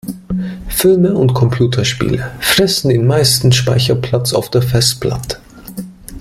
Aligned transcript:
Filme 0.67 1.13
und 1.13 1.35
Computerspiele 1.35 2.31
fressen 2.39 2.89
den 2.89 3.05
meisten 3.05 3.51
Speicherplatz 3.51 4.33
auf 4.33 4.49
der 4.49 4.63
Festplatte. 4.63 5.37